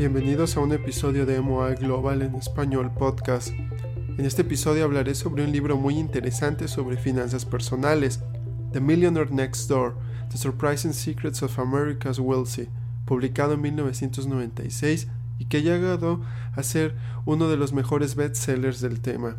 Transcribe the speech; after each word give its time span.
bienvenidos 0.00 0.56
a 0.56 0.60
un 0.60 0.72
episodio 0.72 1.26
de 1.26 1.42
MOA 1.42 1.74
Global 1.74 2.22
en 2.22 2.34
español 2.34 2.90
podcast. 2.90 3.50
En 4.16 4.24
este 4.24 4.40
episodio 4.40 4.84
hablaré 4.84 5.14
sobre 5.14 5.44
un 5.44 5.52
libro 5.52 5.76
muy 5.76 5.98
interesante 5.98 6.68
sobre 6.68 6.96
finanzas 6.96 7.44
personales, 7.44 8.20
The 8.72 8.80
Millionaire 8.80 9.30
Next 9.30 9.68
Door, 9.68 9.98
The 10.30 10.38
Surprising 10.38 10.94
Secrets 10.94 11.42
of 11.42 11.58
America's 11.58 12.18
Wealthy, 12.18 12.70
publicado 13.04 13.52
en 13.52 13.60
1996 13.60 15.08
y 15.38 15.44
que 15.44 15.58
ha 15.58 15.60
llegado 15.60 16.22
a 16.56 16.62
ser 16.62 16.96
uno 17.26 17.50
de 17.50 17.58
los 17.58 17.74
mejores 17.74 18.14
bestsellers 18.14 18.80
del 18.80 19.02
tema. 19.02 19.36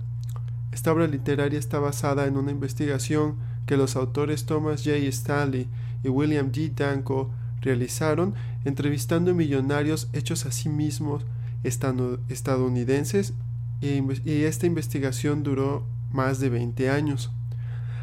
Esta 0.72 0.91
obra 0.91 1.08
literaria 1.08 1.58
está 1.58 1.80
basada 1.80 2.28
en 2.28 2.38
una 2.38 2.52
investigación 2.52 3.38
que 3.66 3.78
los 3.78 3.96
autores 3.96 4.46
Thomas 4.46 4.84
J. 4.84 4.98
Stanley 5.08 5.68
y 6.04 6.10
William 6.10 6.52
D. 6.52 6.72
Danko 6.76 7.32
realizaron 7.62 8.34
entrevistando 8.66 9.34
millonarios 9.34 10.10
hechos 10.14 10.46
a 10.46 10.52
sí 10.52 10.70
mismos 10.70 11.26
estadounidenses 11.64 13.34
y 13.82 14.44
esta 14.44 14.66
investigación 14.66 15.44
duró 15.44 15.85
más 16.12 16.40
de 16.40 16.50
20 16.50 16.90
años. 16.90 17.32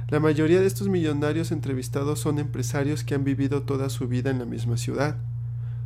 La 0.09 0.21
mayoría 0.21 0.61
de 0.61 0.67
estos 0.67 0.89
millonarios 0.89 1.53
entrevistados 1.53 2.19
son 2.19 2.39
empresarios 2.39 3.05
que 3.05 3.15
han 3.15 3.25
vivido 3.25 3.63
toda 3.63 3.91
su 3.91 4.09
vida 4.09 4.31
en 4.31 4.39
la 4.39 4.47
misma 4.47 4.79
ciudad. 4.79 5.17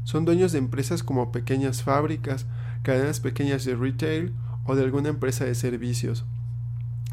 Son 0.04 0.24
dueños 0.24 0.52
de 0.52 0.58
empresas 0.58 1.02
como 1.02 1.32
pequeñas 1.32 1.82
fábricas, 1.82 2.46
cadenas 2.82 3.20
pequeñas 3.20 3.64
de 3.64 3.74
retail 3.74 4.32
o 4.64 4.76
de 4.76 4.84
alguna 4.84 5.08
empresa 5.08 5.44
de 5.44 5.54
servicios. 5.56 6.24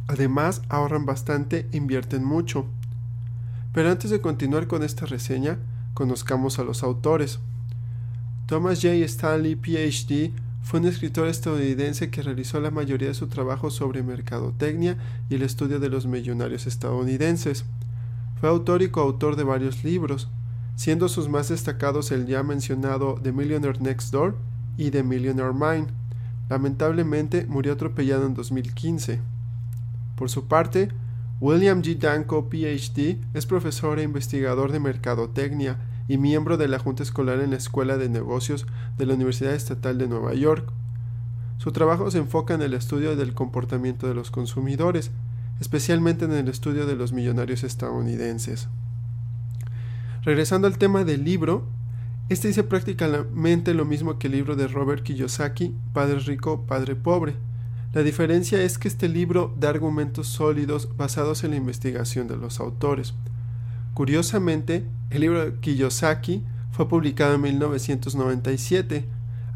Además, 0.08 0.62
ahorran 0.70 1.06
bastante 1.06 1.68
e 1.72 1.78
invierten 1.78 2.24
mucho. 2.24 2.68
Pero 3.74 3.92
antes 3.92 4.12
de 4.12 4.22
continuar 4.22 4.68
con 4.68 4.84
esta 4.84 5.06
reseña, 5.06 5.58
Conozcamos 6.00 6.60
a 6.60 6.64
los 6.64 6.82
autores. 6.82 7.40
Thomas 8.46 8.80
J. 8.82 9.04
Stanley, 9.04 9.58
PhD, 9.58 10.32
fue 10.64 10.80
un 10.80 10.86
escritor 10.86 11.28
estadounidense 11.28 12.10
que 12.10 12.22
realizó 12.22 12.62
la 12.62 12.72
mayoría 12.72 13.10
de 13.10 13.14
su 13.14 13.28
trabajo 13.28 13.70
sobre 13.70 14.02
mercadotecnia 14.02 14.96
y 15.30 15.36
el 15.36 15.42
estudio 15.42 15.78
de 15.78 15.90
los 15.90 16.06
millonarios 16.06 16.68
estadounidenses. 16.68 17.66
Fue 18.40 18.48
autor 18.48 18.82
y 18.82 18.92
coautor 18.92 19.36
de 19.36 19.44
varios 19.44 19.84
libros, 19.84 20.30
siendo 20.78 21.10
sus 21.10 21.28
más 21.28 21.50
destacados 21.50 22.12
el 22.12 22.28
ya 22.28 22.44
mencionado 22.44 23.20
The 23.22 23.34
Millionaire 23.34 23.82
Next 23.82 24.14
Door 24.14 24.38
y 24.78 24.92
The 24.92 25.04
Millionaire 25.04 25.52
Mind. 25.52 25.90
Lamentablemente 26.48 27.46
murió 27.46 27.74
atropellado 27.74 28.26
en 28.26 28.36
2015. 28.36 29.20
Por 30.16 30.30
su 30.30 30.48
parte, 30.48 30.88
William 31.42 31.82
G. 31.82 31.98
Danko, 31.98 32.50
PhD, 32.50 33.18
es 33.34 33.46
profesor 33.46 34.00
e 34.00 34.04
investigador 34.04 34.72
de 34.72 34.80
mercadotecnia 34.80 35.89
y 36.10 36.18
miembro 36.18 36.58
de 36.58 36.68
la 36.68 36.80
Junta 36.80 37.04
Escolar 37.04 37.40
en 37.40 37.52
la 37.52 37.58
Escuela 37.58 37.96
de 37.96 38.10
Negocios 38.10 38.66
de 38.98 39.06
la 39.06 39.14
Universidad 39.14 39.54
Estatal 39.54 40.00
de 40.00 40.08
Nueva 40.08 40.34
York. 40.34 40.74
Su 41.60 41.72
trabajo 41.72 42.10
se 42.10 42.18
enfoca 42.18 42.56
en 42.56 42.64
el 42.64 42.74
estudio 42.74 43.16
del 43.16 43.36
comportamiento 43.36 44.08
de 44.08 44.16
los 44.16 44.32
consumidores, 44.32 45.12
especialmente 45.62 46.26
en 46.26 46.32
el 46.32 46.48
estudio 46.48 46.88
de 46.88 46.96
los 46.96 47.14
millonarios 47.14 47.64
estadounidenses. 47.64 48.68
Regresando 50.24 50.68
al 50.68 50.80
tema 50.80 51.04
del 51.04 51.24
libro, 51.24 51.68
este 52.28 52.48
dice 52.48 52.64
prácticamente 52.64 53.76
lo 53.76 53.86
mismo 53.86 54.18
que 54.18 54.28
el 54.28 54.34
libro 54.34 54.56
de 54.56 54.68
Robert 54.68 55.04
Kiyosaki, 55.04 55.76
Padre 55.94 56.20
Rico, 56.20 56.66
Padre 56.66 56.96
Pobre. 56.96 57.36
La 57.94 58.02
diferencia 58.02 58.64
es 58.64 58.80
que 58.80 58.88
este 58.88 59.10
libro 59.10 59.54
da 59.60 59.70
argumentos 59.70 60.28
sólidos 60.28 60.90
basados 60.98 61.44
en 61.44 61.52
la 61.52 61.58
investigación 61.58 62.28
de 62.28 62.38
los 62.38 62.60
autores. 62.60 63.14
Curiosamente, 63.94 64.86
el 65.10 65.22
libro 65.22 65.44
de 65.44 65.60
Kiyosaki 65.60 66.44
fue 66.72 66.88
publicado 66.88 67.36
en 67.36 67.42
1997, 67.42 69.06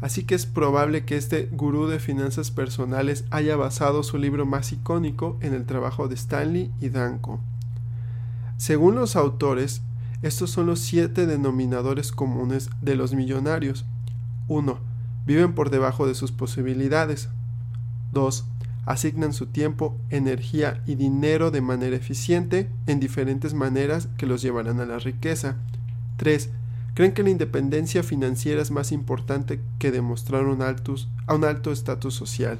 así 0.00 0.24
que 0.24 0.34
es 0.34 0.46
probable 0.46 1.04
que 1.04 1.16
este 1.16 1.48
gurú 1.52 1.86
de 1.86 2.00
finanzas 2.00 2.50
personales 2.50 3.24
haya 3.30 3.56
basado 3.56 4.02
su 4.02 4.18
libro 4.18 4.46
más 4.46 4.72
icónico 4.72 5.38
en 5.40 5.54
el 5.54 5.64
trabajo 5.64 6.08
de 6.08 6.16
Stanley 6.16 6.72
y 6.80 6.88
Danko. 6.88 7.40
Según 8.56 8.94
los 8.94 9.16
autores, 9.16 9.82
estos 10.22 10.50
son 10.50 10.66
los 10.66 10.80
siete 10.80 11.26
denominadores 11.26 12.12
comunes 12.12 12.70
de 12.80 12.96
los 12.96 13.14
millonarios. 13.14 13.84
1. 14.48 14.78
Viven 15.26 15.54
por 15.54 15.70
debajo 15.70 16.06
de 16.06 16.14
sus 16.14 16.32
posibilidades. 16.32 17.28
2 18.12 18.44
asignan 18.86 19.32
su 19.32 19.46
tiempo, 19.46 19.96
energía 20.10 20.82
y 20.86 20.94
dinero 20.94 21.50
de 21.50 21.60
manera 21.60 21.96
eficiente 21.96 22.70
en 22.86 23.00
diferentes 23.00 23.54
maneras 23.54 24.08
que 24.18 24.26
los 24.26 24.42
llevarán 24.42 24.80
a 24.80 24.86
la 24.86 24.98
riqueza. 24.98 25.56
3. 26.16 26.50
Creen 26.94 27.12
que 27.12 27.22
la 27.22 27.30
independencia 27.30 28.02
financiera 28.02 28.62
es 28.62 28.70
más 28.70 28.92
importante 28.92 29.60
que 29.78 29.90
demostrar 29.90 30.44
un 30.44 30.62
a 30.62 31.34
un 31.34 31.44
alto 31.44 31.72
estatus 31.72 32.14
social. 32.14 32.58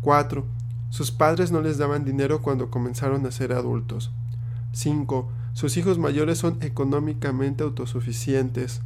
4. 0.00 0.44
Sus 0.90 1.10
padres 1.10 1.52
no 1.52 1.60
les 1.60 1.78
daban 1.78 2.04
dinero 2.04 2.42
cuando 2.42 2.70
comenzaron 2.70 3.26
a 3.26 3.30
ser 3.30 3.52
adultos. 3.52 4.10
5. 4.72 5.30
Sus 5.52 5.76
hijos 5.76 5.98
mayores 5.98 6.38
son 6.38 6.58
económicamente 6.62 7.62
autosuficientes. 7.62 8.80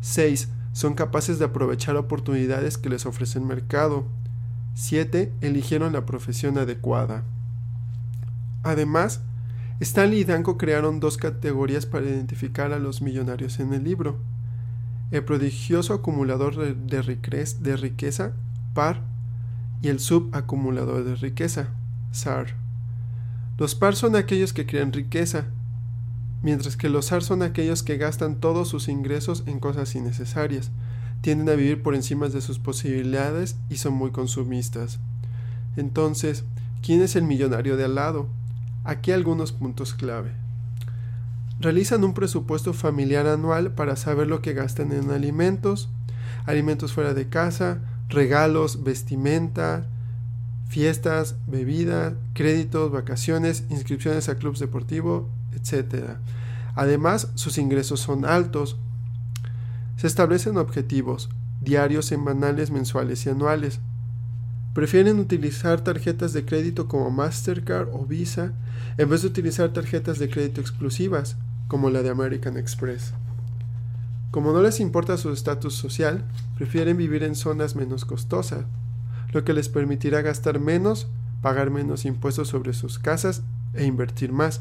6. 0.00 0.48
Son 0.72 0.94
capaces 0.94 1.38
de 1.38 1.46
aprovechar 1.46 1.96
oportunidades 1.96 2.78
que 2.78 2.90
les 2.90 3.06
ofrece 3.06 3.38
el 3.38 3.44
mercado. 3.44 4.04
7. 4.76 5.32
Eligieron 5.40 5.94
la 5.94 6.04
profesión 6.04 6.58
adecuada. 6.58 7.24
Además, 8.62 9.22
Stanley 9.80 10.20
y 10.20 10.24
Danko 10.24 10.58
crearon 10.58 11.00
dos 11.00 11.16
categorías 11.16 11.86
para 11.86 12.04
identificar 12.04 12.74
a 12.74 12.78
los 12.78 13.00
millonarios 13.00 13.58
en 13.58 13.72
el 13.72 13.84
libro. 13.84 14.18
El 15.10 15.24
prodigioso 15.24 15.94
acumulador 15.94 16.76
de, 16.76 17.02
riqueza, 17.02 18.32
PAR, 18.74 19.00
y 19.80 19.88
el 19.88 19.98
subacumulador 19.98 21.04
de 21.04 21.16
riqueza, 21.16 21.68
SAR. 22.10 22.54
Los 23.56 23.74
PAR 23.74 23.96
son 23.96 24.14
aquellos 24.14 24.52
que 24.52 24.66
crean 24.66 24.92
riqueza, 24.92 25.46
mientras 26.42 26.76
que 26.76 26.90
los 26.90 27.06
SAR 27.06 27.22
son 27.22 27.42
aquellos 27.42 27.82
que 27.82 27.96
gastan 27.96 28.40
todos 28.40 28.68
sus 28.68 28.88
ingresos 28.88 29.42
en 29.46 29.58
cosas 29.58 29.94
innecesarias, 29.94 30.70
tienden 31.26 31.48
a 31.48 31.56
vivir 31.56 31.82
por 31.82 31.96
encima 31.96 32.28
de 32.28 32.40
sus 32.40 32.60
posibilidades 32.60 33.56
y 33.68 33.78
son 33.78 33.94
muy 33.94 34.12
consumistas. 34.12 35.00
Entonces, 35.76 36.44
¿quién 36.82 37.02
es 37.02 37.16
el 37.16 37.24
millonario 37.24 37.76
de 37.76 37.84
al 37.84 37.96
lado? 37.96 38.28
Aquí 38.84 39.10
algunos 39.10 39.50
puntos 39.50 39.92
clave. 39.92 40.30
Realizan 41.58 42.04
un 42.04 42.14
presupuesto 42.14 42.72
familiar 42.72 43.26
anual 43.26 43.72
para 43.72 43.96
saber 43.96 44.28
lo 44.28 44.40
que 44.40 44.52
gastan 44.52 44.92
en 44.92 45.10
alimentos, 45.10 45.88
alimentos 46.44 46.92
fuera 46.92 47.12
de 47.12 47.28
casa, 47.28 47.80
regalos, 48.08 48.84
vestimenta, 48.84 49.88
fiestas, 50.68 51.34
bebidas, 51.48 52.12
créditos, 52.34 52.92
vacaciones, 52.92 53.64
inscripciones 53.68 54.28
a 54.28 54.38
clubes 54.38 54.60
deportivos, 54.60 55.24
etc. 55.56 56.18
Además, 56.76 57.32
sus 57.34 57.58
ingresos 57.58 57.98
son 57.98 58.24
altos, 58.24 58.76
se 59.96 60.06
establecen 60.06 60.58
objetivos 60.58 61.28
diarios, 61.60 62.06
semanales, 62.06 62.70
mensuales 62.70 63.26
y 63.26 63.30
anuales. 63.30 63.80
Prefieren 64.74 65.18
utilizar 65.18 65.82
tarjetas 65.82 66.32
de 66.32 66.44
crédito 66.44 66.86
como 66.86 67.10
Mastercard 67.10 67.88
o 67.92 68.04
Visa 68.04 68.52
en 68.98 69.08
vez 69.08 69.22
de 69.22 69.28
utilizar 69.28 69.72
tarjetas 69.72 70.18
de 70.18 70.28
crédito 70.28 70.60
exclusivas 70.60 71.36
como 71.66 71.90
la 71.90 72.02
de 72.02 72.10
American 72.10 72.56
Express. 72.56 73.14
Como 74.30 74.52
no 74.52 74.60
les 74.60 74.80
importa 74.80 75.16
su 75.16 75.32
estatus 75.32 75.74
social, 75.74 76.24
prefieren 76.56 76.96
vivir 76.96 77.22
en 77.22 77.34
zonas 77.34 77.74
menos 77.74 78.04
costosas, 78.04 78.64
lo 79.32 79.44
que 79.44 79.54
les 79.54 79.68
permitirá 79.68 80.20
gastar 80.20 80.60
menos, 80.60 81.08
pagar 81.40 81.70
menos 81.70 82.04
impuestos 82.04 82.48
sobre 82.48 82.74
sus 82.74 82.98
casas 82.98 83.42
e 83.72 83.84
invertir 83.84 84.32
más. 84.32 84.60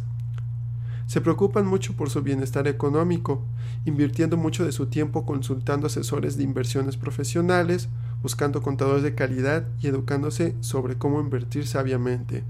Se 1.07 1.21
preocupan 1.21 1.67
mucho 1.67 1.93
por 1.93 2.09
su 2.09 2.21
bienestar 2.21 2.67
económico, 2.67 3.43
invirtiendo 3.85 4.35
mucho 4.35 4.65
de 4.65 4.71
su 4.71 4.87
tiempo 4.87 5.25
consultando 5.25 5.87
asesores 5.87 6.37
de 6.37 6.43
inversiones 6.43 6.97
profesionales, 6.97 7.87
buscando 8.21 8.61
contadores 8.61 9.03
de 9.03 9.13
calidad 9.13 9.67
y 9.79 9.87
educándose 9.87 10.55
sobre 10.59 10.97
cómo 10.97 11.21
invertir 11.21 11.67
sabiamente. 11.67 12.43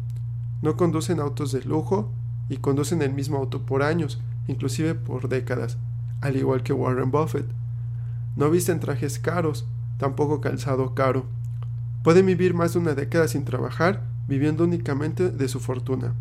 No 0.62 0.78
conducen 0.78 1.20
autos 1.20 1.52
de 1.52 1.62
lujo 1.64 2.12
y 2.50 2.58
conducen 2.58 3.02
el 3.02 3.14
mismo 3.14 3.38
auto 3.38 3.66
por 3.66 3.84
años, 3.84 4.22
inclusive 4.48 4.96
por 4.96 5.28
décadas, 5.28 5.78
al 6.22 6.38
igual 6.38 6.64
que 6.64 6.74
Warren 6.74 7.12
Buffett. 7.12 7.46
No 8.38 8.50
visten 8.50 8.80
trajes 8.80 9.20
caros, 9.20 9.68
tampoco 9.98 10.40
calzado 10.42 10.96
caro. 10.96 11.26
Pueden 12.04 12.26
vivir 12.26 12.54
más 12.54 12.74
de 12.74 12.80
una 12.80 12.94
década 12.94 13.28
sin 13.28 13.44
trabajar, 13.46 14.04
viviendo 14.28 14.64
únicamente 14.64 15.30
de 15.30 15.48
su 15.48 15.60
fortuna. 15.60 16.14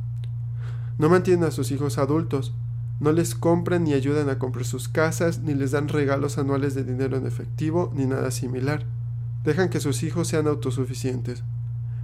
No 0.98 1.08
mantienen 1.08 1.44
a 1.44 1.50
sus 1.50 1.70
hijos 1.70 1.98
adultos, 1.98 2.54
no 3.00 3.12
les 3.12 3.34
compran 3.34 3.84
ni 3.84 3.92
ayudan 3.92 4.28
a 4.28 4.38
comprar 4.38 4.64
sus 4.64 4.88
casas, 4.88 5.40
ni 5.40 5.54
les 5.54 5.72
dan 5.72 5.88
regalos 5.88 6.38
anuales 6.38 6.74
de 6.74 6.84
dinero 6.84 7.16
en 7.16 7.26
efectivo, 7.26 7.92
ni 7.94 8.06
nada 8.06 8.30
similar. 8.30 8.86
Dejan 9.44 9.68
que 9.68 9.80
sus 9.80 10.02
hijos 10.02 10.28
sean 10.28 10.46
autosuficientes. 10.46 11.42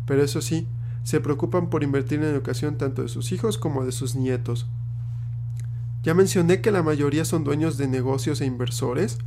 Pero 0.07 0.23
eso 0.23 0.41
sí, 0.41 0.67
se 1.05 1.21
preocupan 1.21 1.71
por 1.71 1.83
invertir 1.83 2.19
en 2.19 2.27
educación 2.27 2.77
tanto 2.77 3.03
de 3.03 3.09
sus 3.09 3.33
hijos 3.33 3.57
como 3.57 3.85
de 3.85 3.93
sus 3.93 4.15
nietos. 4.15 4.67
Ya 6.03 6.15
mencioné 6.15 6.61
que 6.61 6.71
la 6.71 6.83
mayoría 6.83 7.25
son 7.25 7.45
dueños 7.45 7.77
de 7.77 7.87
negocios 7.87 8.41
e 8.41 8.47
inversores. 8.47 9.19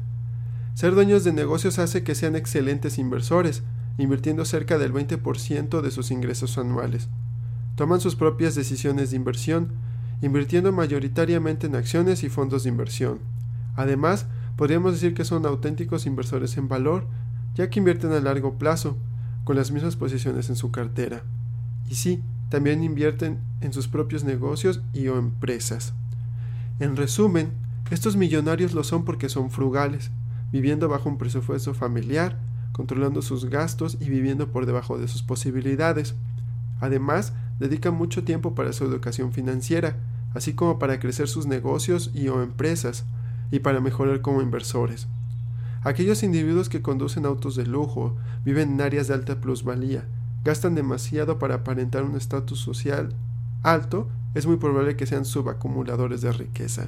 Ser 0.73 0.95
dueños 0.95 1.23
de 1.23 1.31
negocios 1.31 1.79
hace 1.79 2.03
que 2.03 2.15
sean 2.15 2.35
excelentes 2.35 2.97
inversores, 2.97 3.63
invirtiendo 3.97 4.43
cerca 4.43 4.77
del 4.77 4.91
20% 4.91 5.81
de 5.81 5.91
sus 5.91 6.11
ingresos 6.11 6.57
anuales. 6.57 7.09
Toman 7.75 8.01
sus 8.01 8.15
propias 8.15 8.55
decisiones 8.55 9.11
de 9.11 9.17
inversión, 9.17 9.71
invirtiendo 10.23 10.71
mayoritariamente 10.71 11.67
en 11.67 11.75
acciones 11.75 12.23
y 12.23 12.29
fondos 12.29 12.63
de 12.63 12.69
inversión. 12.69 13.19
Además, 13.75 14.25
podríamos 14.55 14.93
decir 14.93 15.13
que 15.13 15.25
son 15.25 15.45
auténticos 15.45 16.05
inversores 16.05 16.55
en 16.55 16.69
valor, 16.69 17.07
ya 17.55 17.69
que 17.69 17.79
invierten 17.79 18.13
a 18.13 18.21
largo 18.21 18.57
plazo, 18.57 18.97
con 19.43 19.57
las 19.57 19.71
mismas 19.71 19.97
posiciones 19.97 20.49
en 20.49 20.55
su 20.55 20.71
cartera. 20.71 21.23
Y 21.89 21.95
sí, 21.95 22.23
también 22.47 22.85
invierten 22.85 23.39
en 23.59 23.73
sus 23.73 23.89
propios 23.89 24.23
negocios 24.23 24.81
y 24.93 25.09
o 25.09 25.19
empresas. 25.19 25.93
En 26.79 26.95
resumen, 26.95 27.51
estos 27.91 28.15
millonarios 28.15 28.73
lo 28.73 28.85
son 28.85 29.03
porque 29.03 29.27
son 29.27 29.51
frugales, 29.51 30.09
viviendo 30.53 30.87
bajo 30.87 31.09
un 31.09 31.17
presupuesto 31.17 31.73
familiar, 31.73 32.39
controlando 32.71 33.21
sus 33.21 33.49
gastos 33.49 33.97
y 33.99 34.09
viviendo 34.09 34.53
por 34.53 34.65
debajo 34.65 34.97
de 34.97 35.09
sus 35.09 35.21
posibilidades. 35.21 36.15
Además, 36.79 37.33
dedican 37.59 37.93
mucho 37.93 38.23
tiempo 38.23 38.55
para 38.55 38.71
su 38.71 38.85
educación 38.85 39.33
financiera, 39.33 39.97
así 40.33 40.53
como 40.53 40.79
para 40.79 40.99
crecer 40.99 41.27
sus 41.27 41.45
negocios 41.45 42.11
y 42.13 42.27
o 42.27 42.41
empresas, 42.41 43.05
y 43.51 43.59
para 43.59 43.81
mejorar 43.81 44.21
como 44.21 44.41
inversores. 44.41 45.07
Aquellos 45.83 46.23
individuos 46.23 46.69
que 46.69 46.81
conducen 46.81 47.25
autos 47.25 47.55
de 47.55 47.65
lujo, 47.65 48.15
viven 48.45 48.73
en 48.73 48.81
áreas 48.81 49.07
de 49.07 49.13
alta 49.13 49.41
plusvalía, 49.41 50.05
gastan 50.43 50.75
demasiado 50.75 51.39
para 51.39 51.55
aparentar 51.55 52.03
un 52.03 52.15
estatus 52.15 52.59
social 52.59 53.15
alto, 53.63 54.09
es 54.33 54.45
muy 54.45 54.57
probable 54.57 54.95
que 54.95 55.05
sean 55.05 55.25
subacumuladores 55.25 56.21
de 56.21 56.31
riqueza. 56.31 56.87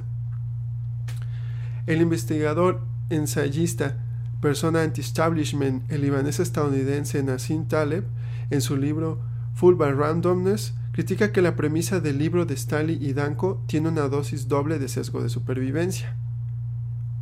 El 1.86 2.00
investigador 2.00 2.80
ensayista 3.10 3.96
persona 4.40 4.82
anti-establishment, 4.82 5.90
el 5.90 6.02
libanés 6.02 6.40
estadounidense 6.40 7.22
Nassim 7.22 7.66
Taleb, 7.66 8.04
en 8.50 8.60
su 8.60 8.76
libro 8.76 9.18
Full 9.54 9.74
by 9.74 9.92
Randomness, 9.92 10.74
critica 10.96 11.30
que 11.30 11.42
la 11.42 11.56
premisa 11.56 12.00
del 12.00 12.16
libro 12.16 12.46
de 12.46 12.54
Stanley 12.54 12.96
y 12.98 13.12
Danko 13.12 13.62
tiene 13.66 13.90
una 13.90 14.08
dosis 14.08 14.48
doble 14.48 14.78
de 14.78 14.88
sesgo 14.88 15.22
de 15.22 15.28
supervivencia. 15.28 16.16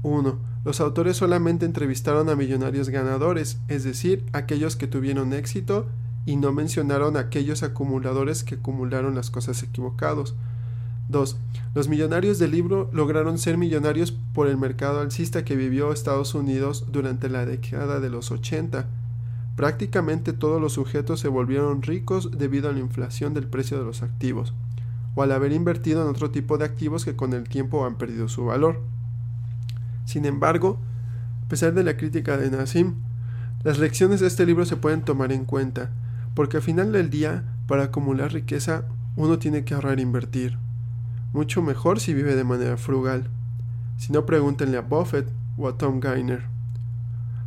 1. 0.05 0.39
Los 0.65 0.81
autores 0.81 1.17
solamente 1.17 1.67
entrevistaron 1.67 2.29
a 2.29 2.37
millonarios 2.37 2.89
ganadores, 2.89 3.59
es 3.67 3.83
decir, 3.83 4.25
aquellos 4.33 4.77
que 4.77 4.87
tuvieron 4.87 5.33
éxito, 5.33 5.89
y 6.25 6.37
no 6.37 6.53
mencionaron 6.53 7.17
a 7.17 7.21
aquellos 7.23 7.65
acumuladores 7.65 8.45
que 8.45 8.55
acumularon 8.55 9.17
las 9.17 9.33
cosas 9.33 9.61
equivocados. 9.65 10.37
2. 11.09 11.37
Los 11.75 11.89
millonarios 11.89 12.39
del 12.39 12.53
libro 12.53 12.89
lograron 12.93 13.39
ser 13.39 13.59
millonarios 13.59 14.13
por 14.13 14.47
el 14.47 14.57
mercado 14.57 15.01
alcista 15.01 15.45
que 15.45 15.57
vivió 15.57 15.93
Estados 15.93 16.37
Unidos 16.37 16.93
durante 16.93 17.29
la 17.29 17.45
década 17.45 17.99
de 17.99 18.09
los 18.09 18.31
80. 18.31 18.87
Prácticamente 19.57 20.33
todos 20.33 20.61
los 20.61 20.73
sujetos 20.73 21.21
se 21.21 21.29
volvieron 21.29 21.83
ricos 21.83 22.31
debido 22.37 22.69
a 22.69 22.73
la 22.73 22.81
inflación 22.81 23.35
del 23.35 23.47
precio 23.47 23.79
de 23.79 23.85
los 23.85 24.03
activos, 24.03 24.55
o 25.15 25.23
al 25.23 25.33
haber 25.33 25.53
invertido 25.53 26.03
en 26.03 26.09
otro 26.09 26.31
tipo 26.31 26.59
de 26.59 26.65
activos 26.65 27.05
que 27.05 27.17
con 27.17 27.33
el 27.33 27.49
tiempo 27.49 27.87
han 27.87 27.97
perdido 27.97 28.29
su 28.29 28.45
valor. 28.45 28.81
Sin 30.05 30.25
embargo, 30.25 30.79
a 31.45 31.49
pesar 31.49 31.75
de 31.75 31.85
la 31.85 31.97
crítica 31.97 32.37
de 32.37 32.51
Nassim, 32.51 32.95
las 33.63 33.79
lecciones 33.79 34.21
de 34.21 34.27
este 34.27 34.45
libro 34.45 34.67
se 34.67 34.77
pueden 34.77 35.03
tomar 35.03 35.33
en 35.33 35.45
cuenta, 35.45 35.91
porque 36.35 36.57
al 36.59 36.63
final 36.63 36.93
del 36.93 37.11
día, 37.11 37.45
para 37.67 37.85
acumular 37.85 38.33
riqueza, 38.33 38.85
uno 39.17 39.39
tiene 39.39 39.65
que 39.65 39.75
ahorrar 39.75 39.99
e 39.99 40.03
invertir 40.03 40.59
mucho 41.35 41.63
mejor 41.63 41.99
si 41.99 42.15
vive 42.15 42.37
de 42.37 42.45
manera 42.45 42.77
frugal. 42.77 43.29
Si 43.99 44.13
no, 44.13 44.25
pregúntenle 44.25 44.79
a 44.79 44.83
Buffett 44.83 45.29
o 45.59 45.69
a 45.69 45.77
Tom 45.77 46.01
Geiner. 46.01 46.45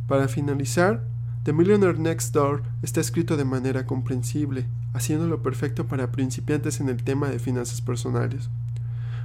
Para 0.06 0.28
finalizar, 0.28 1.02
The 1.48 1.54
Millionaire 1.54 1.98
Next 1.98 2.34
Door 2.34 2.62
está 2.82 3.00
escrito 3.00 3.38
de 3.38 3.46
manera 3.46 3.86
comprensible, 3.86 4.66
haciéndolo 4.92 5.42
perfecto 5.42 5.86
para 5.86 6.12
principiantes 6.12 6.78
en 6.78 6.90
el 6.90 7.02
tema 7.02 7.30
de 7.30 7.38
finanzas 7.38 7.80
personales. 7.80 8.50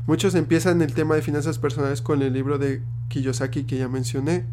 Muchos 0.07 0.33
empiezan 0.33 0.81
el 0.81 0.93
tema 0.93 1.15
de 1.15 1.21
finanzas 1.21 1.59
personales 1.59 2.01
con 2.01 2.21
el 2.21 2.31
libro 2.31 2.57
de 2.57 2.81
Kiyosaki 3.09 3.65
que 3.65 3.77
ya 3.77 3.89
mencioné. 3.89 4.45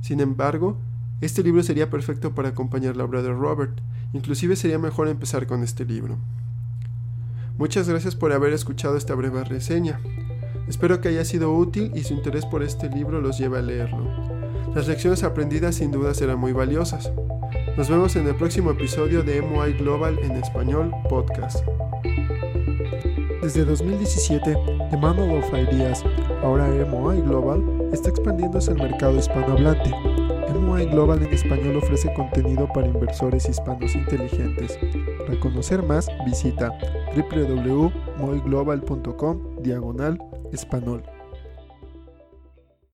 Sin 0.00 0.20
embargo, 0.20 0.78
este 1.20 1.42
libro 1.42 1.62
sería 1.62 1.90
perfecto 1.90 2.34
para 2.34 2.48
acompañar 2.48 2.96
la 2.96 3.04
obra 3.04 3.20
de 3.20 3.34
Robert, 3.34 3.78
inclusive 4.14 4.56
sería 4.56 4.78
mejor 4.78 5.08
empezar 5.08 5.46
con 5.46 5.62
este 5.62 5.84
libro. 5.84 6.16
Muchas 7.58 7.90
gracias 7.90 8.16
por 8.16 8.32
haber 8.32 8.54
escuchado 8.54 8.96
esta 8.96 9.14
breve 9.14 9.44
reseña. 9.44 10.00
Espero 10.68 11.00
que 11.00 11.08
haya 11.08 11.24
sido 11.24 11.54
útil 11.54 11.92
y 11.94 12.04
su 12.04 12.14
interés 12.14 12.46
por 12.46 12.62
este 12.62 12.88
libro 12.88 13.20
los 13.20 13.38
lleve 13.38 13.58
a 13.58 13.62
leerlo. 13.62 14.06
Las 14.74 14.88
lecciones 14.88 15.22
aprendidas 15.22 15.76
sin 15.76 15.90
duda 15.90 16.14
serán 16.14 16.38
muy 16.38 16.52
valiosas. 16.52 17.12
Nos 17.76 17.90
vemos 17.90 18.16
en 18.16 18.26
el 18.26 18.34
próximo 18.34 18.70
episodio 18.70 19.22
de 19.22 19.42
MOI 19.42 19.74
Global 19.74 20.18
en 20.22 20.32
español 20.32 20.92
podcast. 21.08 21.64
Desde 23.42 23.64
2017, 23.64 24.56
The 24.90 24.96
Manual 24.96 25.42
of 25.42 25.52
Ideas, 25.52 26.04
ahora 26.42 26.68
MOI 26.86 27.20
Global, 27.22 27.90
está 27.92 28.10
expandiéndose 28.10 28.70
al 28.70 28.78
mercado 28.78 29.18
hispanohablante. 29.18 29.90
MOI 30.72 30.86
Global 30.86 31.22
en 31.22 31.34
español 31.34 31.76
ofrece 31.76 32.10
contenido 32.14 32.66
para 32.72 32.86
inversores 32.86 33.46
hispanos 33.48 33.94
inteligentes. 33.94 34.78
Para 35.26 35.38
conocer 35.40 35.82
más, 35.82 36.08
visita 36.24 36.72
www.moiglobal.com 37.14 39.51
diagonal 39.62 40.18
español. 40.52 41.02